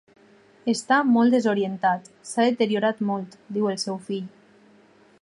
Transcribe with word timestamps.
Està 0.71 0.97
molt 1.17 1.35
desorientat, 1.37 2.09
s’ha 2.31 2.47
deteriorat 2.49 3.07
molt, 3.13 3.39
diu 3.59 3.73
el 3.75 3.81
seu 3.87 4.05
fill. 4.09 4.27